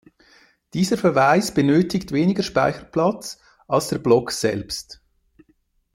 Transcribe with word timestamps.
Dieser 0.73 0.97
Verweis 0.97 1.53
benötigt 1.53 2.11
weniger 2.11 2.41
Speicherplatz, 2.41 3.37
als 3.67 3.89
der 3.89 3.99
Block 3.99 4.31
selbst. 4.31 4.99